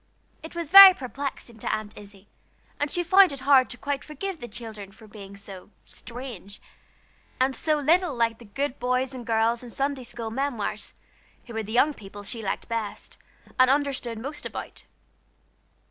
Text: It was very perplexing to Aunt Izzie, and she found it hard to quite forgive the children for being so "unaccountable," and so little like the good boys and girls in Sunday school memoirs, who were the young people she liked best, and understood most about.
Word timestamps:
It 0.41 0.55
was 0.55 0.71
very 0.71 0.95
perplexing 0.95 1.59
to 1.59 1.71
Aunt 1.71 1.95
Izzie, 1.95 2.27
and 2.79 2.89
she 2.89 3.03
found 3.03 3.31
it 3.31 3.41
hard 3.41 3.69
to 3.69 3.77
quite 3.77 4.03
forgive 4.03 4.39
the 4.39 4.47
children 4.47 4.91
for 4.91 5.05
being 5.05 5.37
so 5.37 5.69
"unaccountable," 5.85 6.59
and 7.39 7.55
so 7.55 7.79
little 7.79 8.15
like 8.15 8.39
the 8.39 8.45
good 8.45 8.79
boys 8.79 9.13
and 9.13 9.27
girls 9.27 9.61
in 9.61 9.69
Sunday 9.69 10.03
school 10.03 10.31
memoirs, 10.31 10.95
who 11.45 11.53
were 11.53 11.61
the 11.61 11.71
young 11.71 11.93
people 11.93 12.23
she 12.23 12.41
liked 12.41 12.67
best, 12.67 13.17
and 13.59 13.69
understood 13.69 14.17
most 14.17 14.43
about. 14.43 14.85